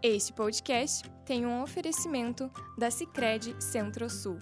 Este 0.00 0.32
podcast 0.32 1.10
tem 1.26 1.44
um 1.44 1.60
oferecimento 1.60 2.48
da 2.78 2.88
Sicredi 2.88 3.56
Centro-Sul. 3.58 4.38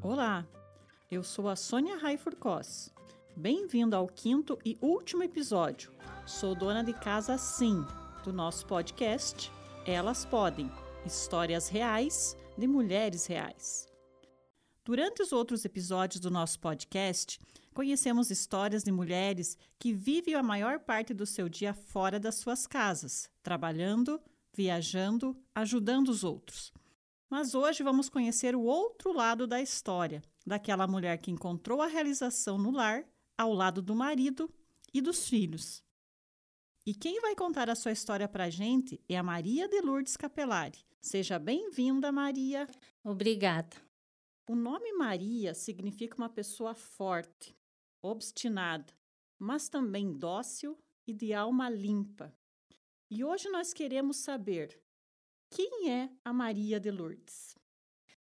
Olá, 0.00 0.48
eu 1.10 1.22
sou 1.22 1.50
a 1.50 1.54
Sônia 1.54 1.98
Raifurcós. 1.98 2.90
Bem-vindo 3.36 3.94
ao 3.94 4.06
quinto 4.08 4.58
e 4.64 4.78
último 4.80 5.22
episódio. 5.22 5.92
Sou 6.24 6.54
dona 6.54 6.82
de 6.82 6.94
casa 6.94 7.36
sim, 7.36 7.84
do 8.24 8.32
nosso 8.32 8.64
podcast 8.66 9.52
Elas 9.86 10.24
Podem, 10.24 10.72
histórias 11.04 11.68
reais 11.68 12.34
de 12.56 12.66
mulheres 12.66 13.26
reais. 13.26 13.86
Durante 14.82 15.20
os 15.20 15.30
outros 15.30 15.62
episódios 15.66 16.20
do 16.20 16.30
nosso 16.30 16.58
podcast, 16.58 17.38
conhecemos 17.74 18.30
histórias 18.30 18.84
de 18.84 18.92
mulheres 18.92 19.58
que 19.78 19.92
vivem 19.92 20.34
a 20.34 20.42
maior 20.42 20.78
parte 20.78 21.12
do 21.12 21.26
seu 21.26 21.48
dia 21.48 21.74
fora 21.74 22.18
das 22.18 22.36
suas 22.36 22.66
casas, 22.66 23.28
trabalhando, 23.42 24.18
viajando, 24.54 25.36
ajudando 25.54 26.08
os 26.08 26.24
outros. 26.24 26.72
Mas 27.28 27.54
hoje 27.54 27.82
vamos 27.82 28.08
conhecer 28.08 28.54
o 28.54 28.62
outro 28.62 29.12
lado 29.12 29.46
da 29.46 29.60
história, 29.60 30.22
daquela 30.46 30.86
mulher 30.86 31.18
que 31.18 31.30
encontrou 31.30 31.82
a 31.82 31.86
realização 31.86 32.56
no 32.56 32.70
lar, 32.70 33.04
ao 33.36 33.52
lado 33.52 33.82
do 33.82 33.94
marido 33.94 34.48
e 34.92 35.00
dos 35.00 35.28
filhos. 35.28 35.82
E 36.86 36.94
quem 36.94 37.20
vai 37.20 37.34
contar 37.34 37.68
a 37.68 37.74
sua 37.74 37.92
história 37.92 38.28
para 38.28 38.44
a 38.44 38.50
gente 38.50 39.00
é 39.08 39.16
a 39.16 39.22
Maria 39.22 39.66
de 39.66 39.80
Lourdes 39.80 40.16
Capelari. 40.16 40.78
Seja 41.00 41.38
bem-vinda, 41.38 42.12
Maria. 42.12 42.68
Obrigada. 43.02 43.76
O 44.46 44.54
nome 44.54 44.92
Maria 44.92 45.54
significa 45.54 46.16
uma 46.18 46.28
pessoa 46.28 46.74
forte, 46.74 47.56
obstinada, 48.04 48.92
mas 49.38 49.68
também 49.68 50.12
dócil 50.12 50.78
e 51.06 51.12
de 51.12 51.32
alma 51.32 51.70
limpa. 51.70 52.34
E 53.10 53.24
hoje 53.24 53.48
nós 53.48 53.72
queremos 53.72 54.18
saber 54.18 54.78
quem 55.50 55.90
é 55.90 56.10
a 56.24 56.32
Maria 56.32 56.78
de 56.78 56.90
Lourdes. 56.90 57.54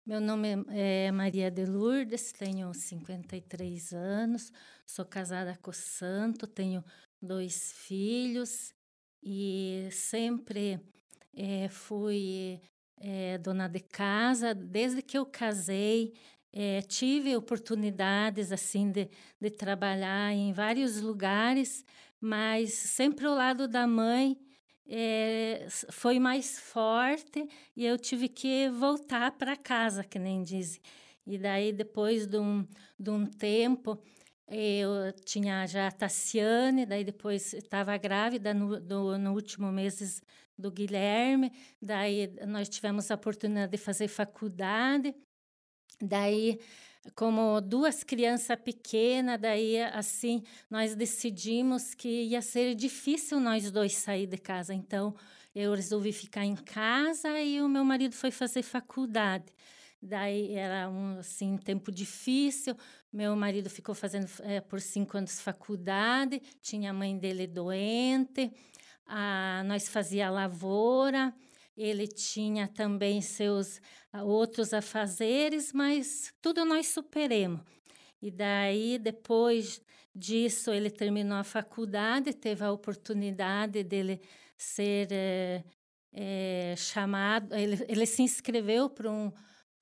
Meu 0.04 0.20
nome 0.20 0.48
é 0.68 1.10
Maria 1.12 1.50
de 1.50 1.64
Lourdes, 1.64 2.32
tenho 2.32 2.74
53 2.74 3.92
anos, 3.92 4.52
sou 4.86 5.04
casada 5.04 5.58
com 5.62 5.70
o 5.70 5.74
santo, 5.74 6.46
tenho 6.46 6.84
dois 7.22 7.72
filhos 7.72 8.74
e 9.22 9.88
sempre 9.92 10.80
é, 11.34 11.68
fui 11.68 12.60
é, 12.96 13.38
dona 13.38 13.68
de 13.68 13.80
casa. 13.80 14.54
Desde 14.54 15.02
que 15.02 15.16
eu 15.16 15.24
casei, 15.24 16.14
é, 16.52 16.82
tive 16.82 17.36
oportunidades 17.36 18.52
assim 18.52 18.90
de, 18.90 19.08
de 19.40 19.50
trabalhar 19.50 20.32
em 20.32 20.52
vários 20.52 21.00
lugares, 21.00 21.84
mas 22.20 22.72
sempre 22.72 23.26
ao 23.26 23.34
lado 23.34 23.68
da 23.68 23.86
mãe 23.86 24.36
é, 24.86 25.66
foi 25.90 26.18
mais 26.18 26.58
forte 26.58 27.48
e 27.76 27.84
eu 27.86 27.96
tive 27.96 28.28
que 28.28 28.68
voltar 28.70 29.30
para 29.32 29.56
casa, 29.56 30.02
que 30.02 30.18
nem 30.18 30.42
dizem. 30.42 30.80
E 31.26 31.38
daí, 31.38 31.72
depois 31.72 32.26
de 32.26 32.38
um, 32.38 32.66
de 32.98 33.10
um 33.10 33.24
tempo, 33.24 34.02
eu 34.48 35.12
tinha 35.24 35.64
já 35.66 35.86
a 35.86 35.92
Tassiane, 35.92 36.84
daí 36.84 37.04
depois 37.04 37.54
estava 37.54 37.96
grávida 37.96 38.52
no, 38.52 38.80
do, 38.80 39.16
no 39.16 39.32
último 39.32 39.70
mês 39.70 40.20
do 40.58 40.72
Guilherme, 40.72 41.52
daí 41.80 42.34
nós 42.48 42.68
tivemos 42.68 43.10
a 43.10 43.14
oportunidade 43.14 43.70
de 43.70 43.78
fazer 43.78 44.08
faculdade, 44.08 45.14
daí 46.00 46.58
como 47.14 47.60
duas 47.60 48.04
crianças 48.04 48.58
pequenas, 48.60 49.40
daí 49.40 49.80
assim 49.82 50.42
nós 50.68 50.94
decidimos 50.94 51.94
que 51.94 52.24
ia 52.24 52.42
ser 52.42 52.74
difícil 52.74 53.40
nós 53.40 53.70
dois 53.70 53.94
sair 53.94 54.26
de 54.26 54.36
casa, 54.36 54.74
então 54.74 55.14
eu 55.54 55.74
resolvi 55.74 56.12
ficar 56.12 56.44
em 56.44 56.54
casa 56.54 57.40
e 57.40 57.60
o 57.60 57.68
meu 57.68 57.84
marido 57.84 58.14
foi 58.14 58.30
fazer 58.30 58.62
faculdade. 58.62 59.52
Daí 60.02 60.54
era 60.54 60.88
um 60.88 61.18
assim 61.18 61.58
tempo 61.58 61.92
difícil. 61.92 62.74
Meu 63.12 63.36
marido 63.36 63.68
ficou 63.68 63.94
fazendo 63.94 64.28
é, 64.40 64.60
por 64.60 64.80
cinco 64.80 65.18
anos 65.18 65.40
faculdade. 65.40 66.40
Tinha 66.62 66.90
a 66.90 66.94
mãe 66.94 67.18
dele 67.18 67.46
doente. 67.46 68.50
Ah, 69.06 69.62
nós 69.66 69.88
fazia 69.88 70.30
lavoura. 70.30 71.34
Ele 71.80 72.06
tinha 72.06 72.68
também 72.68 73.22
seus 73.22 73.80
ah, 74.12 74.22
outros 74.22 74.74
afazeres, 74.74 75.72
mas 75.72 76.30
tudo 76.42 76.64
nós 76.64 76.88
superemos. 76.88 77.62
E 78.20 78.30
daí, 78.30 78.98
depois 78.98 79.80
disso, 80.14 80.70
ele 80.72 80.90
terminou 80.90 81.38
a 81.38 81.44
faculdade, 81.44 82.34
teve 82.34 82.62
a 82.62 82.70
oportunidade 82.70 83.82
dele 83.82 84.20
ser 84.58 85.08
é, 85.10 85.64
é, 86.12 86.74
chamado, 86.76 87.54
ele, 87.54 87.82
ele 87.88 88.04
se 88.04 88.22
inscreveu 88.22 88.90
para 88.90 89.10
um, 89.10 89.32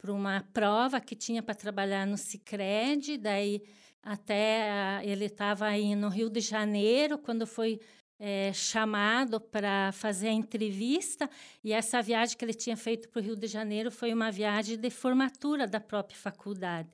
uma 0.04 0.46
prova 0.52 1.00
que 1.00 1.16
tinha 1.16 1.42
para 1.42 1.54
trabalhar 1.54 2.06
no 2.06 2.16
Sicredi, 2.16 3.18
daí 3.18 3.60
até 4.00 5.00
ele 5.04 5.24
estava 5.24 5.66
aí 5.66 5.96
no 5.96 6.08
Rio 6.08 6.30
de 6.30 6.40
Janeiro 6.40 7.18
quando 7.18 7.44
foi 7.46 7.80
é, 8.18 8.52
chamado 8.52 9.40
para 9.40 9.92
fazer 9.92 10.28
a 10.28 10.32
entrevista 10.32 11.30
e 11.62 11.72
essa 11.72 12.02
viagem 12.02 12.36
que 12.36 12.44
ele 12.44 12.54
tinha 12.54 12.76
feito 12.76 13.08
para 13.08 13.20
o 13.20 13.22
Rio 13.22 13.36
de 13.36 13.46
Janeiro 13.46 13.90
foi 13.90 14.12
uma 14.12 14.30
viagem 14.30 14.76
de 14.76 14.90
formatura 14.90 15.66
da 15.66 15.80
própria 15.80 16.18
faculdade. 16.18 16.88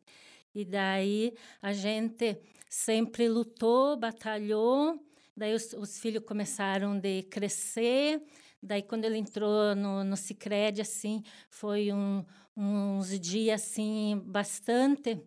E 0.55 0.65
daí 0.65 1.35
a 1.61 1.73
gente 1.73 2.39
sempre 2.69 3.29
lutou, 3.29 3.97
batalhou, 3.97 5.01
daí 5.37 5.55
os, 5.55 5.73
os 5.73 5.99
filhos 5.99 6.25
começaram 6.25 6.93
a 6.93 7.31
crescer, 7.31 8.23
Daí, 8.65 8.83
quando 8.83 9.05
ele 9.05 9.19
entrou 9.19 9.77
no, 9.77 10.03
no 10.03 10.17
Cicred, 10.17 10.81
assim, 10.81 11.23
foi 11.51 11.93
um, 11.93 12.25
uns 12.57 13.21
dias, 13.21 13.63
assim, 13.63 14.23
bastante 14.25 15.21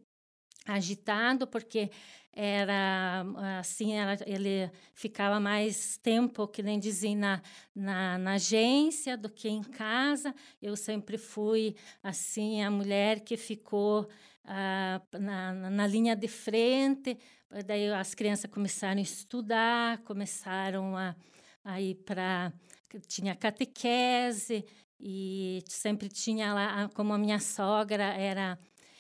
agitado, 0.66 1.46
porque 1.46 1.92
era 2.40 3.26
assim, 3.60 3.94
era, 3.94 4.16
ele 4.28 4.70
ficava 4.94 5.40
mais 5.40 5.98
tempo, 5.98 6.48
que 6.48 6.62
nem 6.62 6.80
dizem, 6.80 7.16
na, 7.16 7.42
na, 7.76 8.20
na, 8.20 8.34
agência 8.34 9.18
do 9.18 9.28
que 9.28 9.50
em 9.50 9.64
casa. 9.64 10.36
Eu 10.62 10.76
sempre 10.76 11.18
fui, 11.18 11.76
assim, 12.04 12.62
a 12.62 12.70
mulher 12.70 13.22
que 13.22 13.36
ficou 13.36 14.08
ah, 14.46 15.02
na, 15.20 15.52
na 15.72 15.88
linha 15.88 16.16
de 16.16 16.28
frente. 16.28 17.18
Daí 17.66 17.92
as 17.92 18.14
crianças 18.14 18.52
começaram 18.52 19.00
a 19.00 19.02
estudar, 19.02 19.98
começaram 20.04 20.96
a, 20.96 21.16
a 21.66 21.82
ir 21.82 21.96
para 21.96 22.54
tinha 23.08 23.36
catequese 23.36 24.64
e 25.00 25.64
sempre 25.68 26.08
tinha 26.08 26.54
lá, 26.54 26.90
como 26.94 27.14
a 27.14 27.18
minha 27.18 27.40
sogra 27.40 28.14
era 28.14 28.60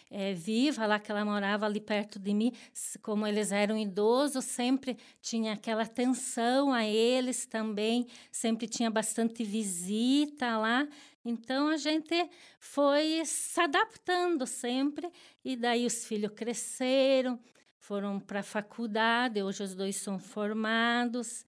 é, 0.09 0.33
viva 0.33 0.85
lá, 0.85 0.99
que 0.99 1.11
ela 1.11 1.25
morava 1.25 1.65
ali 1.65 1.79
perto 1.79 2.19
de 2.19 2.33
mim, 2.33 2.53
como 3.01 3.27
eles 3.27 3.51
eram 3.51 3.77
idosos, 3.77 4.45
sempre 4.45 4.97
tinha 5.21 5.53
aquela 5.53 5.83
atenção 5.83 6.73
a 6.73 6.85
eles 6.85 7.45
também, 7.45 8.07
sempre 8.31 8.67
tinha 8.67 8.89
bastante 8.89 9.43
visita 9.43 10.57
lá. 10.57 10.87
Então 11.25 11.67
a 11.67 11.77
gente 11.77 12.29
foi 12.59 13.21
se 13.25 13.59
adaptando 13.59 14.47
sempre, 14.47 15.09
e 15.43 15.55
daí 15.55 15.85
os 15.85 16.05
filhos 16.05 16.31
cresceram, 16.33 17.39
foram 17.77 18.19
para 18.19 18.39
a 18.39 18.43
faculdade, 18.43 19.41
hoje 19.43 19.63
os 19.63 19.75
dois 19.75 19.97
são 19.97 20.19
formados. 20.19 21.45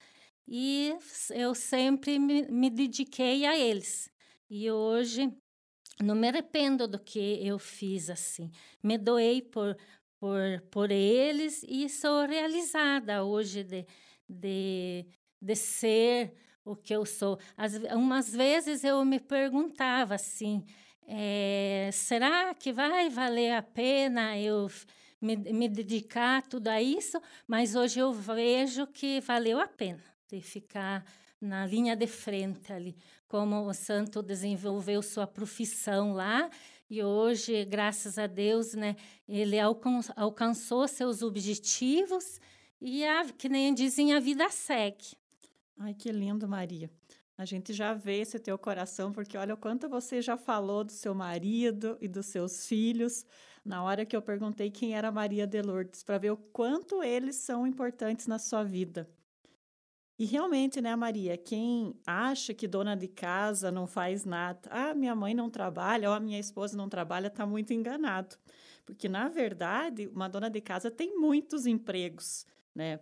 E 0.48 0.96
eu 1.30 1.54
sempre 1.54 2.18
me, 2.18 2.42
me 2.50 2.70
dediquei 2.70 3.46
a 3.46 3.58
eles. 3.58 4.10
E 4.50 4.72
hoje 4.72 5.32
não 6.04 6.16
me 6.16 6.30
arrependo 6.30 6.88
do 6.88 7.00
que 7.00 7.46
eu 7.46 7.60
fiz 7.60 8.10
assim. 8.10 8.52
Me 8.82 8.98
doei 8.98 9.42
por, 9.42 9.78
por, 10.20 10.40
por 10.72 10.92
eles 10.92 11.64
e 11.68 11.90
sou 11.90 12.26
realizada 12.26 13.24
hoje 13.24 13.64
de, 13.64 13.86
de, 14.28 15.06
de 15.42 15.56
ser 15.56 16.34
o 16.64 16.76
que 16.76 16.94
eu 16.94 17.06
sou. 17.06 17.40
As, 17.58 17.74
umas 17.94 18.34
vezes 18.34 18.84
eu 18.84 19.04
me 19.04 19.20
perguntava 19.20 20.16
assim: 20.16 20.64
é, 21.08 21.90
será 21.92 22.54
que 22.54 22.72
vai 22.72 23.10
valer 23.10 23.54
a 23.54 23.62
pena 23.62 24.38
eu 24.38 24.70
me, 25.22 25.36
me 25.36 25.68
dedicar 25.68 26.44
tudo 26.48 26.70
a 26.70 26.82
isso? 26.82 27.22
Mas 27.48 27.76
hoje 27.76 28.00
eu 28.00 28.14
vejo 28.14 28.88
que 28.88 29.20
valeu 29.22 29.60
a 29.60 29.68
pena 29.68 30.04
de 30.30 30.42
ficar 30.42 31.04
na 31.42 31.66
linha 31.66 31.96
de 31.96 32.06
frente 32.06 32.72
ali, 32.72 32.96
como 33.30 33.66
o 33.66 33.74
santo 33.74 34.22
desenvolveu 34.22 35.02
sua 35.02 35.26
profissão 35.26 36.12
lá 36.12 36.50
e 36.90 37.04
hoje, 37.04 37.64
graças 37.66 38.18
a 38.18 38.26
Deus, 38.26 38.74
né, 38.74 38.96
ele 39.28 39.60
alcan 39.60 40.00
alcançou 40.16 40.88
seus 40.88 41.22
objetivos 41.22 42.42
e 42.82 43.06
a, 43.06 43.26
que 43.26 43.48
nem 43.48 43.74
dizem, 43.74 44.14
a 44.14 44.20
vida 44.20 44.50
segue. 44.50 45.16
Ai, 45.78 45.94
que 45.94 46.12
lindo, 46.12 46.48
Maria. 46.48 46.90
A 47.38 47.46
gente 47.46 47.72
já 47.72 47.94
vê 47.94 48.20
esse 48.20 48.40
teu 48.40 48.58
coração, 48.58 49.14
porque 49.14 49.38
olha 49.38 49.54
o 49.54 49.58
quanto 49.58 49.88
você 49.88 50.22
já 50.22 50.36
falou 50.36 50.84
do 50.84 50.92
seu 50.92 51.14
marido 51.14 51.98
e 52.02 52.08
dos 52.08 52.26
seus 52.26 52.66
filhos 52.66 53.24
na 53.64 53.84
hora 53.84 54.06
que 54.06 54.16
eu 54.16 54.22
perguntei 54.22 54.72
quem 54.72 54.96
era 54.96 55.12
Maria 55.12 55.46
de 55.46 55.62
Lourdes, 55.62 56.02
para 56.02 56.18
ver 56.18 56.32
o 56.32 56.38
quanto 56.38 57.04
eles 57.04 57.36
são 57.36 57.68
importantes 57.68 58.26
na 58.26 58.40
sua 58.40 58.64
vida. 58.64 59.08
E 60.20 60.26
realmente, 60.26 60.82
né, 60.82 60.94
Maria, 60.98 61.38
quem 61.38 61.98
acha 62.06 62.54
que 62.54 62.68
dona 62.68 62.94
de 62.94 63.08
casa 63.08 63.72
não 63.72 63.88
faz 63.88 64.26
nada, 64.26 64.60
ah, 64.70 64.94
minha 64.94 65.16
mãe 65.16 65.34
não 65.34 65.50
trabalha 65.50 66.10
ou 66.10 66.14
a 66.14 66.20
minha 66.20 66.38
esposa 66.38 66.76
não 66.76 66.90
trabalha, 66.90 67.28
está 67.28 67.46
muito 67.46 67.72
enganado. 67.72 68.36
Porque, 68.86 69.08
na 69.08 69.30
verdade, 69.30 70.08
uma 70.08 70.28
dona 70.28 70.50
de 70.50 70.60
casa 70.60 70.92
tem 70.92 71.18
muitos 71.18 71.66
empregos, 71.66 72.46
né? 72.76 73.00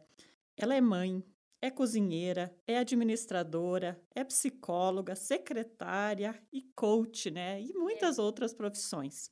Ela 0.55 0.75
é 0.75 0.81
mãe, 0.81 1.23
é 1.59 1.71
cozinheira, 1.71 2.55
é 2.67 2.77
administradora, 2.77 3.99
é 4.13 4.23
psicóloga, 4.23 5.15
secretária 5.15 6.39
e 6.53 6.61
coach, 6.75 7.31
né? 7.31 7.59
E 7.59 7.73
muitas 7.73 8.19
é. 8.19 8.21
outras 8.21 8.53
profissões. 8.53 9.31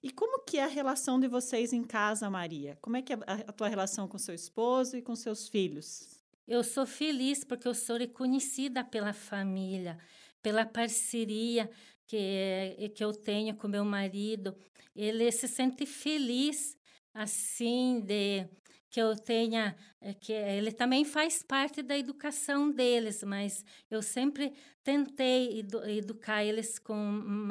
E 0.00 0.12
como 0.12 0.44
que 0.44 0.58
é 0.58 0.64
a 0.64 0.68
relação 0.68 1.18
de 1.18 1.26
vocês 1.26 1.72
em 1.72 1.82
casa, 1.82 2.30
Maria? 2.30 2.78
Como 2.80 2.96
é 2.96 3.02
que 3.02 3.12
é 3.12 3.16
a, 3.26 3.32
a 3.48 3.52
tua 3.52 3.66
relação 3.66 4.06
com 4.06 4.16
seu 4.16 4.34
esposo 4.34 4.96
e 4.96 5.02
com 5.02 5.16
seus 5.16 5.48
filhos? 5.48 6.15
Eu 6.46 6.62
sou 6.62 6.86
feliz 6.86 7.42
porque 7.44 7.66
eu 7.66 7.74
sou 7.74 7.96
reconhecida 7.96 8.84
pela 8.84 9.12
família, 9.12 9.98
pela 10.42 10.64
parceria 10.64 11.68
que, 12.06 12.90
que 12.94 13.02
eu 13.04 13.12
tenho 13.12 13.56
com 13.56 13.66
meu 13.68 13.84
marido. 13.84 14.56
Ele 14.94 15.30
se 15.32 15.48
sente 15.48 15.84
feliz, 15.84 16.76
assim, 17.12 18.00
de 18.00 18.48
que 18.88 19.00
eu 19.02 19.14
tenha, 19.16 19.76
eh, 20.00 20.14
que 20.14 20.32
ele 20.32 20.72
também 20.72 21.04
faz 21.04 21.42
parte 21.42 21.82
da 21.82 21.98
educação 21.98 22.70
deles, 22.70 23.22
mas 23.24 23.64
eu 23.90 24.00
sempre 24.00 24.54
tentei 24.82 25.58
edu 25.58 25.84
educar 25.86 26.42
eles 26.44 26.78
com 26.78 26.94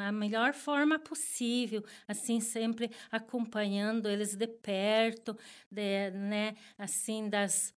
a 0.01 0.12
melhor 0.12 0.53
forma 0.56 0.98
possível, 0.98 1.83
assim 2.07 2.39
sempre 2.39 2.89
acompanhando 3.12 4.09
eles 4.09 4.36
de 4.36 4.48
perto, 4.48 5.38
de, 5.69 6.09
né, 6.12 6.56
assim 6.80 7.30
das 7.30 7.75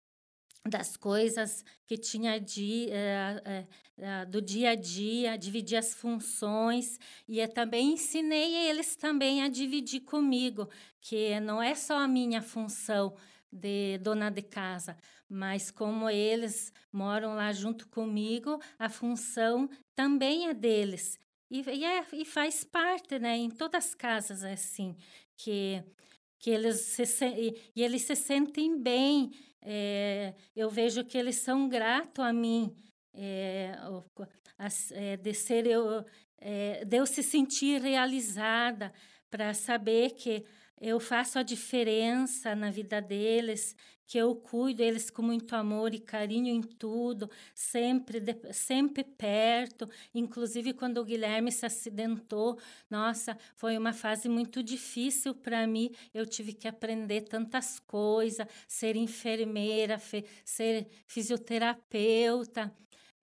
das 0.68 0.96
coisas 0.96 1.64
que 1.86 1.96
tinha 1.96 2.40
de, 2.40 2.88
é, 2.90 3.66
é, 3.98 4.24
do 4.26 4.40
dia 4.42 4.70
a 4.70 4.74
dia, 4.74 5.38
dividir 5.38 5.76
as 5.76 5.94
funções 5.94 6.98
e 7.28 7.46
também 7.48 7.92
ensinei 7.92 8.68
eles 8.68 8.96
também 8.96 9.42
a 9.42 9.48
dividir 9.48 10.00
comigo, 10.00 10.68
que 11.00 11.38
não 11.40 11.62
é 11.62 11.74
só 11.74 11.98
a 11.98 12.08
minha 12.08 12.42
função 12.42 13.16
de 13.50 13.98
dona 13.98 14.30
de 14.30 14.42
casa, 14.42 14.96
mas 15.28 15.70
como 15.70 16.10
eles 16.10 16.72
moram 16.92 17.34
lá 17.34 17.52
junto 17.52 17.88
comigo, 17.88 18.60
a 18.78 18.88
função 18.88 19.68
também 19.94 20.48
é 20.48 20.54
deles. 20.54 21.18
E, 21.50 21.62
e, 21.62 21.84
é, 21.84 22.04
e 22.12 22.24
faz 22.24 22.64
parte, 22.64 23.18
né? 23.18 23.36
Em 23.36 23.50
todas 23.50 23.86
as 23.86 23.94
casas 23.94 24.42
é 24.42 24.52
assim, 24.52 24.96
que, 25.36 25.82
que 26.38 26.50
eles 26.50 26.80
se, 26.80 27.26
e, 27.26 27.82
eles 27.82 28.02
se 28.02 28.14
sentem 28.14 28.80
bem 28.80 29.30
é, 29.68 30.32
eu 30.54 30.70
vejo 30.70 31.04
que 31.04 31.18
eles 31.18 31.36
são 31.36 31.68
gratos 31.68 32.24
a 32.24 32.32
mim, 32.32 32.72
é, 33.12 33.72
de 35.20 35.34
ser 35.34 35.66
eu, 35.66 36.04
é, 36.38 36.84
de 36.84 36.96
eu 36.96 37.04
se 37.04 37.20
sentir 37.20 37.82
realizada, 37.82 38.92
para 39.28 39.52
saber 39.54 40.12
que 40.12 40.44
eu 40.80 41.00
faço 41.00 41.38
a 41.38 41.42
diferença 41.42 42.54
na 42.54 42.70
vida 42.70 43.00
deles, 43.00 43.74
que 44.06 44.18
eu 44.18 44.36
cuido 44.36 44.82
eles 44.82 45.10
com 45.10 45.20
muito 45.22 45.56
amor 45.56 45.92
e 45.92 45.98
carinho 45.98 46.48
em 46.54 46.62
tudo, 46.62 47.28
sempre, 47.54 48.22
sempre 48.52 49.02
perto. 49.02 49.88
Inclusive, 50.14 50.72
quando 50.74 50.98
o 50.98 51.04
Guilherme 51.04 51.50
se 51.50 51.66
acidentou, 51.66 52.58
nossa, 52.88 53.36
foi 53.56 53.76
uma 53.76 53.92
fase 53.92 54.28
muito 54.28 54.62
difícil 54.62 55.34
para 55.34 55.66
mim. 55.66 55.90
Eu 56.14 56.24
tive 56.24 56.52
que 56.52 56.68
aprender 56.68 57.22
tantas 57.22 57.80
coisas, 57.80 58.46
ser 58.68 58.94
enfermeira, 58.96 59.98
ser 60.44 60.86
fisioterapeuta 61.06 62.72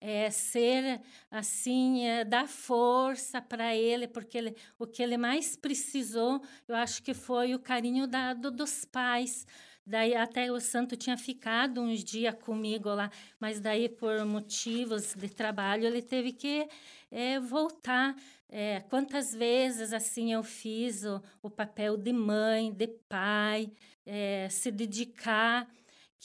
é, 0.05 0.29
ser 0.29 0.99
assim, 1.31 2.05
é, 2.05 2.25
dar 2.25 2.45
força 2.45 3.41
para 3.41 3.73
ele, 3.73 4.05
porque 4.05 4.37
ele, 4.37 4.55
o 4.77 4.85
que 4.85 5.01
ele 5.01 5.15
mais 5.15 5.55
precisou, 5.55 6.41
eu 6.67 6.75
acho 6.75 7.01
que 7.01 7.13
foi 7.13 7.55
o 7.55 7.59
carinho 7.59 8.05
dado 8.05 8.51
dos 8.51 8.83
pais. 8.83 9.47
Daí 9.87 10.13
até 10.13 10.51
o 10.51 10.59
santo 10.59 10.97
tinha 10.97 11.17
ficado 11.17 11.79
uns 11.81 12.03
dias 12.03 12.35
comigo 12.35 12.89
lá, 12.93 13.09
mas 13.39 13.61
daí 13.61 13.87
por 13.87 14.25
motivos 14.25 15.13
de 15.13 15.29
trabalho 15.29 15.85
ele 15.85 16.01
teve 16.01 16.33
que 16.33 16.67
é, 17.09 17.39
voltar. 17.39 18.13
É, 18.49 18.81
quantas 18.89 19.33
vezes 19.33 19.93
assim 19.93 20.33
eu 20.33 20.43
fiz 20.43 21.05
o, 21.05 21.21
o 21.41 21.49
papel 21.49 21.95
de 21.95 22.11
mãe, 22.11 22.73
de 22.73 22.87
pai, 22.87 23.71
é, 24.05 24.49
se 24.49 24.69
dedicar 24.69 25.65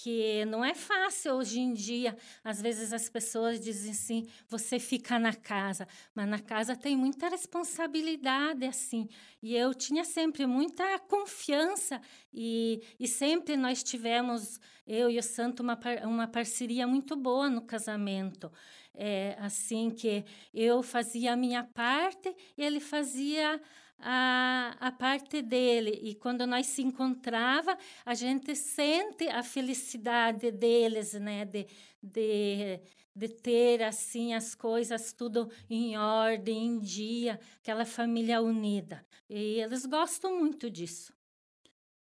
que 0.01 0.45
não 0.45 0.65
é 0.65 0.75
fácil 0.75 1.35
hoje 1.35 1.59
em 1.59 1.73
dia. 1.73 2.17
Às 2.45 2.63
vezes 2.63 2.93
as 2.93 3.09
pessoas 3.09 3.61
dizem 3.61 3.91
assim: 3.91 4.29
você 4.49 4.79
fica 4.79 5.19
na 5.19 5.35
casa, 5.35 5.89
mas 6.15 6.29
na 6.29 6.39
casa 6.39 6.77
tem 6.77 6.97
muita 6.97 7.29
responsabilidade, 7.29 8.65
assim. 8.65 9.09
E 9.43 9.57
eu 9.57 9.75
tinha 9.75 10.05
sempre 10.05 10.47
muita 10.47 10.99
confiança 11.01 12.01
e, 12.33 12.81
e 12.99 13.09
sempre 13.09 13.57
nós 13.57 13.83
tivemos, 13.83 14.61
eu 14.87 15.11
e 15.11 15.19
o 15.19 15.23
Santo, 15.23 15.65
uma, 15.65 15.79
uma 16.05 16.29
parceria 16.29 16.87
muito 16.87 17.17
boa 17.17 17.51
no 17.51 17.63
casamento. 17.63 18.53
É, 19.01 19.37
assim 19.39 19.91
que 19.91 20.25
eu 20.53 20.83
fazia 20.83 21.33
a 21.33 21.37
minha 21.37 21.63
parte 21.63 22.35
e 22.57 22.63
ele 22.65 22.81
fazia 22.81 23.61
a, 23.99 24.77
a 24.81 24.93
parte 24.93 25.43
dele. 25.43 25.99
E 26.03 26.15
quando 26.15 26.47
nós 26.47 26.67
se 26.67 26.83
encontrava, 26.83 27.77
a 28.05 28.15
gente 28.15 28.55
sente 28.55 29.29
a 29.29 29.43
felicidade 29.43 30.51
deles, 30.51 31.15
né? 31.15 31.45
De, 31.45 31.67
de, 32.03 32.81
de 33.15 33.29
ter, 33.29 33.83
assim, 33.83 34.35
as 34.35 34.55
coisas 34.55 35.13
tudo 35.13 35.51
em 35.69 35.97
ordem, 35.97 36.67
em 36.67 36.79
dia, 36.79 37.41
aquela 37.61 37.85
família 37.85 38.41
unida. 38.41 39.05
E 39.29 39.61
eles 39.61 39.85
gostam 39.87 40.39
muito 40.39 40.71
disso. 40.71 41.13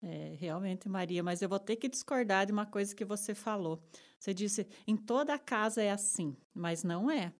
É, 0.02 0.36
realmente, 0.40 0.88
Maria, 0.88 1.24
mas 1.24 1.42
eu 1.42 1.50
vou 1.50 1.60
ter 1.60 1.76
que 1.76 1.90
discordar 1.90 2.46
de 2.46 2.52
uma 2.52 2.66
coisa 2.66 2.96
que 2.96 3.04
você 3.04 3.34
falou. 3.34 3.82
Você 4.20 4.34
disse, 4.34 4.68
em 4.86 4.96
toda 4.96 5.38
casa 5.40 5.82
é 5.82 5.92
assim, 5.92 6.38
mas 6.54 6.84
não 6.84 7.10
é. 7.10 7.34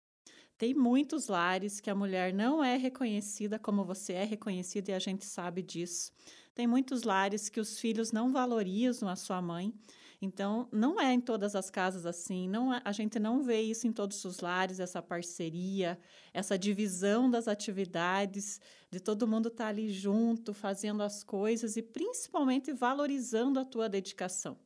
Tem 0.58 0.74
muitos 0.74 1.28
lares 1.28 1.80
que 1.80 1.90
a 1.90 1.96
mulher 1.96 2.34
não 2.34 2.64
é 2.64 2.78
reconhecida 2.78 3.60
como 3.60 3.86
você 3.86 4.14
é 4.14 4.24
reconhecida 4.24 4.92
e 4.92 4.94
a 4.96 5.00
gente 5.00 5.24
sabe 5.24 5.62
disso. 5.62 6.12
Tem 6.56 6.66
muitos 6.66 7.04
lares 7.04 7.48
que 7.48 7.60
os 7.60 7.80
filhos 7.80 8.12
não 8.12 8.32
valorizam 8.32 9.08
a 9.08 9.16
sua 9.16 9.40
mãe. 9.40 9.72
Então, 10.20 10.68
não 10.72 11.00
é 11.00 11.14
em 11.14 11.22
todas 11.22 11.56
as 11.56 11.70
casas 11.70 12.08
assim, 12.08 12.50
não 12.50 12.74
é, 12.74 12.82
a 12.84 12.92
gente 12.92 13.20
não 13.20 13.44
vê 13.44 13.62
isso 13.62 13.86
em 13.86 13.92
todos 13.92 14.26
os 14.26 14.40
lares, 14.40 14.80
essa 14.80 15.00
parceria, 15.00 16.00
essa 16.34 16.58
divisão 16.58 17.30
das 17.30 17.48
atividades, 17.48 18.60
de 18.90 19.00
todo 19.00 19.28
mundo 19.28 19.50
estar 19.50 19.66
tá 19.66 19.70
ali 19.70 19.92
junto, 19.92 20.56
fazendo 20.56 21.04
as 21.04 21.24
coisas 21.24 21.78
e 21.78 21.84
principalmente 21.84 22.74
valorizando 22.74 23.60
a 23.60 23.66
tua 23.66 23.88
dedicação. 23.88 24.58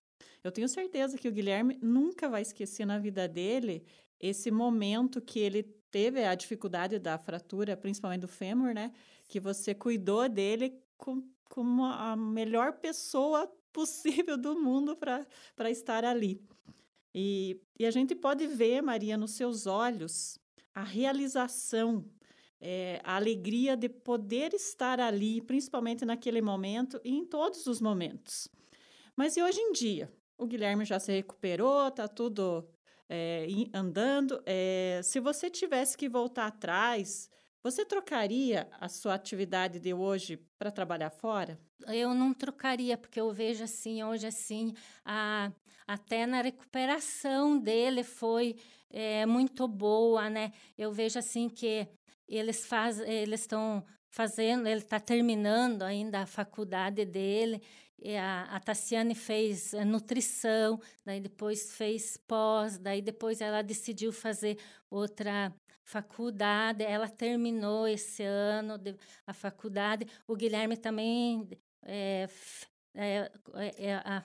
Eu 0.41 0.53
tenho 0.53 0.69
certeza 0.69 1.17
que 1.17 1.27
o 1.27 1.31
Guilherme 1.33 1.77
nunca 1.81 2.29
vai 2.29 2.41
esquecer 2.43 2.85
na 2.85 2.97
vida 2.97 3.27
dele 3.27 3.83
esse 4.21 4.49
momento 4.49 5.19
que 5.19 5.39
ele 5.39 5.80
teve 5.91 6.23
a 6.23 6.33
dificuldade 6.33 6.97
da 6.97 7.17
fratura, 7.17 7.75
principalmente 7.75 8.21
do 8.21 8.27
fêmur, 8.27 8.73
né? 8.73 8.91
Que 9.27 9.39
você 9.39 9.75
cuidou 9.75 10.27
dele 10.29 10.81
com, 10.97 11.21
como 11.49 11.83
a 11.83 12.15
melhor 12.15 12.73
pessoa 12.73 13.51
possível 13.71 14.37
do 14.37 14.55
mundo 14.59 14.95
para 14.95 15.69
estar 15.69 16.03
ali. 16.03 16.41
E, 17.13 17.59
e 17.77 17.85
a 17.85 17.91
gente 17.91 18.15
pode 18.15 18.47
ver, 18.47 18.81
Maria, 18.81 19.17
nos 19.17 19.31
seus 19.31 19.67
olhos, 19.67 20.39
a 20.73 20.83
realização, 20.83 22.05
é, 22.59 23.01
a 23.03 23.17
alegria 23.17 23.75
de 23.75 23.89
poder 23.89 24.53
estar 24.53 24.99
ali, 24.99 25.41
principalmente 25.41 26.05
naquele 26.05 26.41
momento 26.41 27.01
e 27.03 27.13
em 27.13 27.25
todos 27.25 27.67
os 27.67 27.81
momentos. 27.81 28.47
Mas 29.15 29.35
e 29.35 29.41
hoje 29.41 29.59
em 29.59 29.73
dia? 29.73 30.11
O 30.37 30.45
Guilherme 30.45 30.85
já 30.85 30.99
se 30.99 31.11
recuperou, 31.11 31.91
tá 31.91 32.07
tudo 32.07 32.67
é, 33.13 33.45
andando. 33.73 34.41
É, 34.45 35.01
se 35.03 35.19
você 35.19 35.49
tivesse 35.49 35.97
que 35.97 36.07
voltar 36.07 36.47
atrás, 36.47 37.29
você 37.61 37.83
trocaria 37.83 38.69
a 38.79 38.87
sua 38.87 39.15
atividade 39.15 39.81
de 39.81 39.93
hoje 39.93 40.39
para 40.57 40.71
trabalhar 40.71 41.09
fora? 41.09 41.59
Eu 41.87 42.13
não 42.13 42.33
trocaria, 42.33 42.97
porque 42.97 43.19
eu 43.19 43.33
vejo 43.33 43.65
assim, 43.65 44.01
hoje 44.01 44.25
assim, 44.27 44.73
a, 45.03 45.51
até 45.85 46.25
na 46.25 46.41
recuperação 46.41 47.59
dele 47.59 48.01
foi 48.01 48.55
é, 48.89 49.25
muito 49.25 49.67
boa, 49.67 50.29
né? 50.29 50.53
Eu 50.77 50.93
vejo 50.93 51.19
assim 51.19 51.49
que 51.49 51.85
eles 52.29 52.65
faz, 52.65 52.97
eles 52.99 53.41
estão 53.41 53.83
fazendo, 54.09 54.67
ele 54.67 54.81
está 54.81 55.01
terminando 55.01 55.83
ainda 55.83 56.21
a 56.21 56.25
faculdade 56.25 57.03
dele 57.03 57.61
a, 58.17 58.43
a 58.55 58.59
Tassiane 58.59 59.15
fez 59.15 59.73
eh, 59.73 59.85
nutrição, 59.85 60.79
daí 61.05 61.19
depois 61.19 61.71
fez 61.75 62.17
pós, 62.17 62.77
daí 62.77 63.01
depois 63.01 63.41
ela 63.41 63.61
decidiu 63.61 64.11
fazer 64.11 64.57
outra 64.89 65.53
faculdade. 65.83 66.83
Ela 66.83 67.07
terminou 67.09 67.87
esse 67.87 68.23
ano 68.23 68.77
de, 68.77 68.95
a 69.25 69.33
faculdade. 69.33 70.07
O 70.27 70.35
Guilherme 70.35 70.77
também 70.77 71.47
é, 71.83 72.27
é, 72.93 73.31
é, 73.77 73.93
a, 73.95 74.23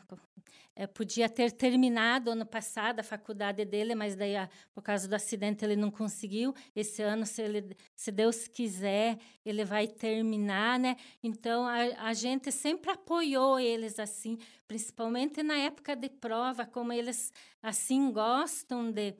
é, 0.74 0.86
podia 0.86 1.28
ter 1.28 1.50
terminado 1.52 2.30
ano 2.30 2.44
passado 2.44 3.00
a 3.00 3.02
faculdade 3.02 3.64
dele, 3.64 3.94
mas 3.94 4.14
daí, 4.14 4.36
a, 4.36 4.48
por 4.74 4.82
causa 4.82 5.08
do 5.08 5.14
acidente, 5.14 5.64
ele 5.64 5.74
não 5.74 5.90
conseguiu. 5.90 6.54
Esse 6.74 7.02
ano, 7.02 7.24
se, 7.24 7.40
ele, 7.40 7.76
se 7.94 8.12
Deus 8.12 8.46
quiser, 8.46 9.18
ele 9.44 9.64
vai 9.64 9.88
terminar, 9.88 10.78
né? 10.78 10.96
Então, 11.22 11.66
a, 11.66 12.08
a 12.08 12.12
gente 12.12 12.52
sempre 12.52 12.90
apoiou 12.90 13.58
eles 13.58 13.98
assim, 13.98 14.38
principalmente 14.68 15.42
na 15.42 15.56
época 15.56 15.96
de 15.96 16.10
prova, 16.10 16.66
como 16.66 16.92
eles 16.92 17.32
assim 17.62 18.12
gostam 18.12 18.92
de 18.92 19.14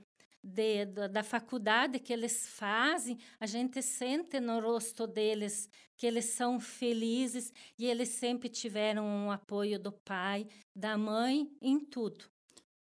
de, 0.46 0.86
da 1.08 1.24
faculdade 1.24 1.98
que 1.98 2.12
eles 2.12 2.46
fazem, 2.46 3.18
a 3.40 3.46
gente 3.46 3.82
sente 3.82 4.38
no 4.38 4.60
rosto 4.60 5.06
deles 5.06 5.68
que 5.96 6.06
eles 6.06 6.26
são 6.26 6.60
felizes 6.60 7.52
e 7.76 7.86
eles 7.86 8.10
sempre 8.10 8.48
tiveram 8.48 9.04
um 9.04 9.30
apoio 9.30 9.78
do 9.78 9.90
pai, 9.90 10.46
da 10.74 10.96
mãe, 10.96 11.50
em 11.60 11.80
tudo. 11.80 12.26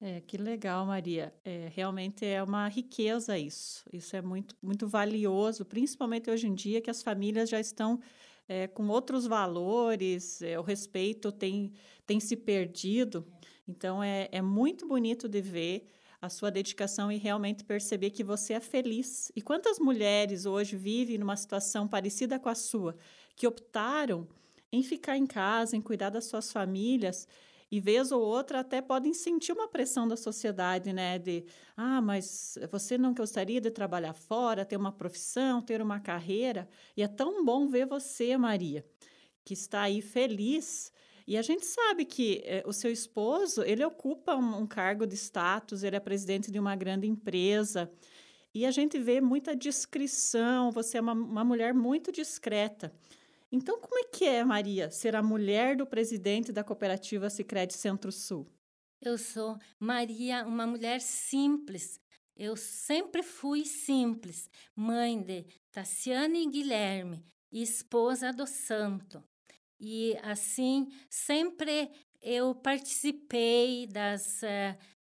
É, 0.01 0.21
que 0.21 0.37
legal, 0.37 0.85
Maria. 0.85 1.33
É, 1.43 1.71
realmente 1.73 2.25
é 2.25 2.43
uma 2.43 2.67
riqueza 2.67 3.37
isso. 3.37 3.83
Isso 3.93 4.15
é 4.15 4.21
muito, 4.21 4.55
muito 4.61 4.87
valioso, 4.87 5.63
principalmente 5.63 6.29
hoje 6.29 6.47
em 6.47 6.53
dia 6.53 6.81
que 6.81 6.89
as 6.89 7.01
famílias 7.01 7.49
já 7.49 7.59
estão 7.59 7.99
é, 8.47 8.67
com 8.67 8.87
outros 8.87 9.25
valores, 9.25 10.41
é, 10.41 10.59
o 10.59 10.63
respeito 10.63 11.31
tem, 11.31 11.71
tem 12.05 12.19
se 12.19 12.35
perdido. 12.35 13.25
Então, 13.67 14.03
é, 14.03 14.27
é 14.31 14.41
muito 14.41 14.87
bonito 14.87 15.27
de 15.27 15.41
ver 15.41 15.87
a 16.21 16.29
sua 16.29 16.49
dedicação 16.49 17.11
e 17.11 17.17
realmente 17.17 17.63
perceber 17.63 18.09
que 18.09 18.23
você 18.23 18.53
é 18.53 18.59
feliz. 18.59 19.31
E 19.35 19.41
quantas 19.41 19.79
mulheres 19.79 20.45
hoje 20.45 20.75
vivem 20.75 21.17
numa 21.17 21.35
situação 21.35 21.87
parecida 21.87 22.39
com 22.39 22.49
a 22.49 22.55
sua, 22.55 22.95
que 23.35 23.47
optaram 23.47 24.27
em 24.71 24.83
ficar 24.83 25.17
em 25.17 25.25
casa, 25.25 25.75
em 25.75 25.81
cuidar 25.81 26.09
das 26.09 26.25
suas 26.25 26.51
famílias, 26.51 27.27
e 27.69 27.79
vez 27.81 28.11
ou 28.11 28.21
outra 28.21 28.61
até 28.61 28.81
podem 28.81 29.13
sentir 29.13 29.51
uma 29.51 29.67
pressão 29.67 30.07
da 30.07 30.15
sociedade, 30.15 30.93
né? 30.93 31.19
De, 31.19 31.45
ah, 31.75 32.01
mas 32.01 32.57
você 32.71 32.97
não 32.97 33.13
gostaria 33.13 33.59
de 33.59 33.69
trabalhar 33.69 34.13
fora, 34.13 34.65
ter 34.65 34.77
uma 34.77 34.91
profissão, 34.91 35.61
ter 35.61 35.81
uma 35.81 35.99
carreira? 35.99 36.67
E 36.95 37.03
é 37.03 37.07
tão 37.07 37.43
bom 37.43 37.67
ver 37.67 37.85
você, 37.85 38.37
Maria, 38.37 38.85
que 39.43 39.53
está 39.53 39.81
aí 39.81 40.01
feliz 40.01 40.93
e 41.27 41.35
a 41.35 41.41
gente 41.41 41.65
sabe 41.65 42.05
que 42.05 42.41
é, 42.45 42.63
o 42.65 42.71
seu 42.71 42.89
esposo, 42.89 43.61
ele 43.63 43.83
ocupa 43.83 44.33
um, 44.33 44.59
um 44.59 44.65
cargo 44.65 45.05
de 45.05 45.15
status, 45.15 45.83
ele 45.83 45.97
é 45.97 45.99
presidente 45.99 46.49
de 46.49 46.57
uma 46.57 46.73
grande 46.73 47.05
empresa. 47.05 47.91
E 48.53 48.65
a 48.65 48.71
gente 48.71 48.97
vê 48.97 49.19
muita 49.19 49.53
discrição, 49.53 50.71
você 50.71 50.97
é 50.97 51.01
uma, 51.01 51.11
uma 51.11 51.43
mulher 51.43 51.73
muito 51.73 52.13
discreta. 52.13 52.93
Então, 53.51 53.77
como 53.79 53.99
é 53.99 54.05
que 54.05 54.23
é, 54.23 54.43
Maria, 54.45 54.89
ser 54.89 55.17
a 55.17 55.21
mulher 55.21 55.75
do 55.75 55.85
presidente 55.85 56.53
da 56.53 56.63
cooperativa 56.63 57.29
Sicredi 57.29 57.73
Centro-Sul? 57.73 58.47
Eu 59.01 59.17
sou 59.17 59.57
Maria, 59.77 60.45
uma 60.45 60.65
mulher 60.65 61.01
simples. 61.01 61.99
Eu 62.37 62.55
sempre 62.55 63.21
fui 63.21 63.65
simples, 63.65 64.49
mãe 64.73 65.21
de 65.21 65.45
Tassiane 65.71 66.43
e 66.43 66.49
Guilherme, 66.49 67.21
e 67.51 67.61
esposa 67.61 68.31
do 68.31 68.47
santo. 68.47 69.21
E 69.79 70.17
assim, 70.23 70.87
sempre 71.09 71.91
eu 72.21 72.55
participei 72.55 73.87
das, 73.87 74.41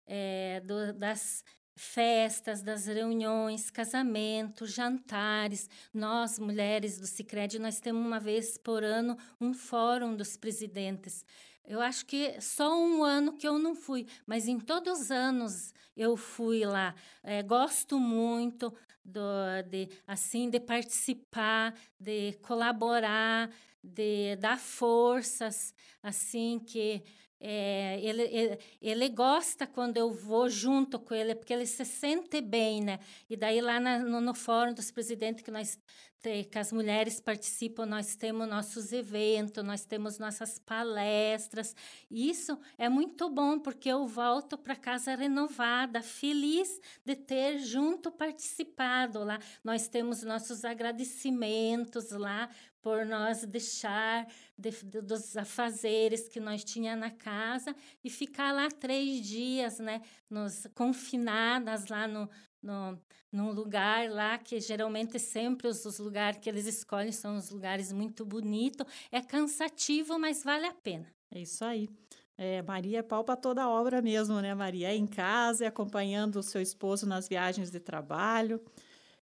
é, 0.06 0.60
do, 0.60 0.92
das 0.92 1.44
festas, 1.80 2.62
das 2.62 2.86
reuniões, 2.86 3.70
casamentos, 3.70 4.72
jantares. 4.72 5.68
Nós, 5.94 6.38
mulheres 6.38 6.98
do 6.98 7.06
Sicredi, 7.06 7.58
nós 7.58 7.80
temos 7.80 8.06
uma 8.06 8.20
vez 8.20 8.58
por 8.58 8.84
ano 8.84 9.16
um 9.40 9.54
fórum 9.54 10.14
dos 10.14 10.36
presidentes. 10.36 11.24
Eu 11.64 11.80
acho 11.80 12.04
que 12.04 12.40
só 12.40 12.78
um 12.78 13.02
ano 13.02 13.32
que 13.32 13.46
eu 13.46 13.58
não 13.58 13.74
fui, 13.74 14.06
mas 14.26 14.46
em 14.46 14.58
todos 14.58 15.00
os 15.00 15.10
anos 15.10 15.72
eu 15.96 16.16
fui 16.16 16.64
lá. 16.64 16.94
É, 17.22 17.42
gosto 17.42 17.98
muito 17.98 18.74
do, 19.04 19.20
de 19.68 19.88
assim 20.06 20.50
de 20.50 20.60
participar, 20.60 21.74
de 21.98 22.34
colaborar 22.42 23.50
de 23.82 24.36
dar 24.36 24.58
forças, 24.58 25.74
assim, 26.02 26.58
que 26.58 27.02
é, 27.42 27.98
ele, 28.02 28.22
ele, 28.22 28.58
ele, 28.82 29.08
gosta 29.08 29.66
quando 29.66 29.96
eu 29.96 30.12
vou 30.12 30.50
junto 30.50 30.98
com 30.98 31.14
ele, 31.14 31.34
porque 31.34 31.54
ele 31.54 31.64
se 31.64 31.86
sente 31.86 32.38
bem, 32.42 32.82
né? 32.82 33.00
E 33.30 33.36
daí 33.36 33.62
lá 33.62 33.80
na, 33.80 33.98
no, 33.98 34.20
no, 34.20 34.34
fórum 34.34 34.74
dos 34.74 34.90
presidentes 34.90 35.42
que 35.42 35.50
nós 35.50 35.78
que 36.22 36.58
as 36.58 36.70
mulheres 36.70 37.18
participam, 37.18 37.86
nós 37.86 38.14
temos 38.14 38.46
nossos 38.46 38.92
eventos, 38.92 39.64
nós 39.64 39.86
temos 39.86 40.18
nossas 40.18 40.58
palestras. 40.58 41.74
Isso 42.10 42.58
é 42.76 42.90
muito 42.90 43.30
bom, 43.30 43.58
porque 43.58 43.88
eu 43.88 44.06
volto 44.06 44.58
para 44.58 44.76
casa 44.76 45.14
renovada, 45.14 46.02
feliz 46.02 46.78
de 47.06 47.16
ter 47.16 47.58
junto 47.60 48.10
participado 48.10 49.24
lá. 49.24 49.38
Nós 49.64 49.88
temos 49.88 50.22
nossos 50.22 50.62
agradecimentos 50.62 52.10
lá 52.10 52.50
por 52.82 53.04
nós 53.04 53.44
deixar 53.44 54.26
de, 54.56 54.70
de, 54.70 55.00
dos 55.00 55.36
afazeres 55.36 56.28
que 56.28 56.40
nós 56.40 56.64
tinha 56.64 56.96
na 56.96 57.10
casa 57.10 57.74
e 58.02 58.10
ficar 58.10 58.52
lá 58.52 58.68
três 58.68 59.26
dias, 59.26 59.78
né, 59.78 60.02
nos 60.28 60.66
confinadas 60.74 61.86
lá 61.88 62.06
no, 62.06 62.28
no 62.62 62.98
num 63.32 63.52
lugar 63.52 64.10
lá 64.10 64.36
que 64.38 64.58
geralmente 64.60 65.18
sempre 65.18 65.68
os, 65.68 65.84
os 65.84 65.98
lugares 65.98 66.40
que 66.40 66.48
eles 66.48 66.66
escolhem 66.66 67.12
são 67.12 67.36
os 67.36 67.50
lugares 67.50 67.92
muito 67.92 68.24
bonitos. 68.24 68.84
É 69.10 69.20
cansativo, 69.20 70.18
mas 70.18 70.42
vale 70.42 70.66
a 70.66 70.74
pena. 70.74 71.06
É 71.30 71.40
isso 71.40 71.64
aí. 71.64 71.88
É, 72.36 72.62
Maria 72.62 73.00
é 73.00 73.02
pau 73.02 73.22
para 73.22 73.36
toda 73.36 73.68
obra 73.68 74.00
mesmo, 74.02 74.40
né, 74.40 74.54
Maria? 74.54 74.88
É 74.88 74.96
em 74.96 75.06
casa, 75.06 75.64
é 75.64 75.68
acompanhando 75.68 76.36
o 76.36 76.42
seu 76.42 76.60
esposo 76.60 77.06
nas 77.06 77.28
viagens 77.28 77.70
de 77.70 77.78
trabalho. 77.78 78.60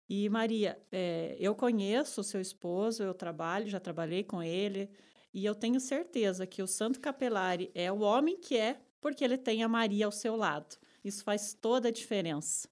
E 0.09 0.29
Maria, 0.29 0.81
é, 0.91 1.35
eu 1.39 1.53
conheço 1.53 2.21
o 2.21 2.23
seu 2.23 2.39
esposo, 2.39 3.03
eu 3.03 3.13
trabalho, 3.13 3.67
já 3.67 3.79
trabalhei 3.79 4.23
com 4.23 4.41
ele, 4.41 4.89
e 5.33 5.45
eu 5.45 5.53
tenho 5.53 5.79
certeza 5.79 6.47
que 6.47 6.63
o 6.63 6.67
Santo 6.67 6.99
Capelari 6.99 7.69
é 7.75 7.91
o 7.91 7.99
homem 7.99 8.39
que 8.39 8.55
é 8.55 8.79
porque 9.01 9.23
ele 9.23 9.37
tem 9.37 9.63
a 9.63 9.67
Maria 9.67 10.05
ao 10.05 10.11
seu 10.11 10.35
lado. 10.35 10.77
Isso 11.03 11.23
faz 11.23 11.53
toda 11.53 11.89
a 11.89 11.91
diferença. 11.91 12.69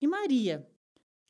E 0.00 0.06
Maria, 0.06 0.66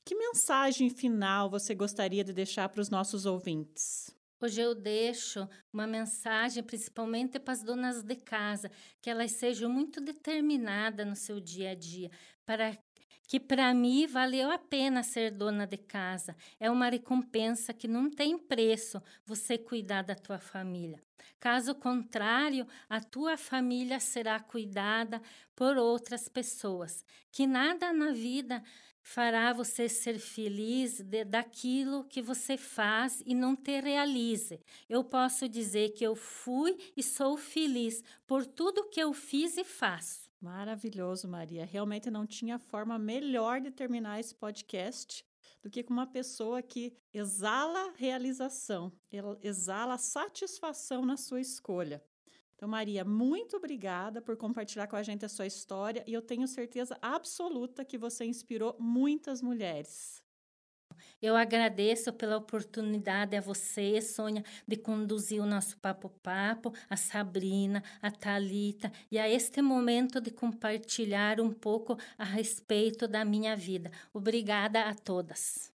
que 0.05 0.15
mensagem 0.15 0.91
final 0.91 1.51
você 1.51 1.75
gostaria 1.75 2.23
de 2.23 2.33
deixar 2.33 2.69
para 2.69 2.81
os 2.81 2.91
nossos 2.91 3.27
ouvintes? 3.27 4.15
Hoje 4.41 4.61
eu 4.61 4.75
deixo 4.75 5.49
uma 5.73 5.87
mensagem 5.87 6.63
principalmente 6.63 7.41
para 7.41 7.53
as 7.53 7.63
donas 7.63 8.03
de 8.03 8.15
casa, 8.15 8.71
que 9.03 9.11
elas 9.11 9.33
sejam 9.33 9.69
muito 9.69 10.01
determinadas 10.01 11.07
no 11.07 11.17
seu 11.17 11.41
dia 11.41 11.71
a 11.71 11.75
dia, 11.75 12.11
para 12.47 12.79
que 13.27 13.39
para 13.39 13.73
mim 13.75 14.07
valeu 14.07 14.51
a 14.51 14.59
pena 14.59 15.03
ser 15.03 15.31
dona 15.31 15.67
de 15.67 15.77
casa. 15.77 16.37
É 16.59 16.71
uma 16.71 16.89
recompensa 16.89 17.73
que 17.73 17.87
não 17.87 18.11
tem 18.11 18.39
preço 18.39 19.03
você 19.27 19.59
cuidar 19.59 20.03
da 20.03 20.15
tua 20.15 20.39
família. 20.39 21.03
Caso 21.41 21.75
contrário, 21.75 22.67
a 22.89 23.01
tua 23.01 23.37
família 23.37 24.01
será 24.01 24.41
cuidada 24.41 25.23
por 25.55 25.77
outras 25.77 26.29
pessoas. 26.29 27.05
Que 27.31 27.47
nada 27.47 27.93
na 27.93 28.13
vida 28.13 28.63
fará 29.03 29.53
você 29.53 29.89
ser 29.89 30.19
feliz 30.19 31.01
de, 31.01 31.25
daquilo 31.25 32.05
que 32.05 32.21
você 32.21 32.57
faz 32.57 33.23
e 33.25 33.35
não 33.35 33.57
te 33.57 33.81
realize. 33.81 34.61
Eu 34.89 35.03
posso 35.03 35.49
dizer 35.49 35.91
que 35.91 36.05
eu 36.05 36.15
fui 36.15 36.77
e 36.97 37.03
sou 37.03 37.37
feliz 37.37 38.03
por 38.27 38.45
tudo 38.45 38.89
que 38.89 39.01
eu 39.01 39.13
fiz 39.13 39.57
e 39.57 39.65
faço. 39.65 40.28
Maravilhoso, 40.41 41.27
Maria. 41.27 41.65
Realmente 41.65 42.11
não 42.11 42.27
tinha 42.27 42.59
forma 42.59 42.99
melhor 42.99 43.61
de 43.61 43.71
terminar 43.71 44.21
esse 44.21 44.35
podcast 44.35 45.25
do 45.61 45.69
que 45.69 45.83
com 45.83 45.93
uma 45.93 46.07
pessoa 46.07 46.63
que 46.63 46.97
exala 47.13 47.93
realização, 47.97 48.93
exala 49.43 49.99
satisfação 49.99 51.05
na 51.05 51.17
sua 51.17 51.41
escolha. 51.41 52.03
Então, 52.55 52.69
Maria, 52.69 53.05
muito 53.05 53.57
obrigada 53.57 54.21
por 54.21 54.37
compartilhar 54.37 54.87
com 54.87 54.97
a 54.97 55.03
gente 55.03 55.25
a 55.25 55.29
sua 55.29 55.47
história 55.47 56.05
e 56.07 56.13
eu 56.13 56.23
tenho 56.23 56.47
certeza 56.47 56.97
absoluta 57.01 57.85
que 57.85 57.99
você 57.99 58.25
inspirou 58.25 58.77
muitas 58.79 59.43
mulheres. 59.43 60.23
Eu 61.21 61.35
agradeço 61.37 62.13
pela 62.13 62.37
oportunidade 62.37 63.37
a 63.37 63.41
você, 63.41 64.01
Sônia, 64.01 64.45
de 64.67 64.77
conduzir 64.77 65.43
o 65.43 65.47
nosso 65.47 65.77
papo-papo, 65.79 66.73
a 66.89 66.97
Sabrina, 66.97 67.83
a 68.01 68.11
Talita 68.11 68.93
e 69.11 69.19
a 69.19 69.29
este 69.29 69.61
momento 69.61 70.21
de 70.21 70.31
compartilhar 70.31 71.41
um 71.41 71.51
pouco 71.51 71.99
a 72.17 72.25
respeito 72.25 73.09
da 73.09 73.25
minha 73.25 73.57
vida. 73.57 73.91
Obrigada 74.13 74.83
a 74.85 74.95
todas. 74.95 75.73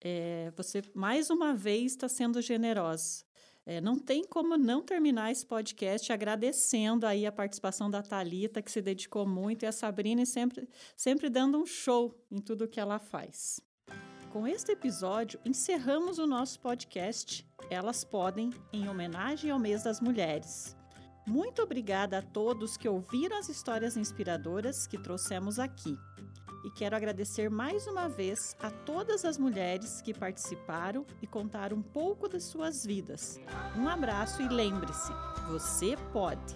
É, 0.00 0.50
você 0.56 0.82
mais 0.94 1.28
uma 1.28 1.54
vez 1.54 1.92
está 1.92 2.08
sendo 2.08 2.40
generosa. 2.40 3.24
É, 3.66 3.80
não 3.80 3.98
tem 3.98 4.24
como 4.24 4.56
não 4.56 4.80
terminar 4.80 5.32
esse 5.32 5.44
podcast 5.44 6.12
agradecendo 6.12 7.04
aí 7.04 7.26
a 7.26 7.32
participação 7.32 7.90
da 7.90 8.00
Talita 8.00 8.62
que 8.62 8.70
se 8.70 8.80
dedicou 8.80 9.26
muito 9.26 9.64
e 9.64 9.66
a 9.66 9.72
Sabrina 9.72 10.24
sempre 10.24 10.68
sempre 10.96 11.28
dando 11.28 11.58
um 11.58 11.66
show 11.66 12.16
em 12.30 12.40
tudo 12.40 12.68
que 12.68 12.78
ela 12.78 13.00
faz. 13.00 13.60
Com 14.36 14.46
este 14.46 14.72
episódio, 14.72 15.40
encerramos 15.46 16.18
o 16.18 16.26
nosso 16.26 16.60
podcast 16.60 17.48
Elas 17.70 18.04
Podem, 18.04 18.52
em 18.70 18.86
homenagem 18.86 19.50
ao 19.50 19.58
Mês 19.58 19.82
das 19.82 19.98
Mulheres. 19.98 20.76
Muito 21.26 21.62
obrigada 21.62 22.18
a 22.18 22.22
todos 22.22 22.76
que 22.76 22.86
ouviram 22.86 23.38
as 23.38 23.48
histórias 23.48 23.96
inspiradoras 23.96 24.86
que 24.86 24.98
trouxemos 24.98 25.58
aqui. 25.58 25.96
E 26.66 26.70
quero 26.72 26.94
agradecer 26.94 27.48
mais 27.48 27.86
uma 27.86 28.10
vez 28.10 28.54
a 28.60 28.70
todas 28.70 29.24
as 29.24 29.38
mulheres 29.38 30.02
que 30.02 30.12
participaram 30.12 31.06
e 31.22 31.26
contaram 31.26 31.78
um 31.78 31.82
pouco 31.82 32.28
de 32.28 32.38
suas 32.38 32.84
vidas. 32.84 33.40
Um 33.74 33.88
abraço 33.88 34.42
e 34.42 34.48
lembre-se, 34.48 35.14
você 35.48 35.96
pode! 36.12 36.54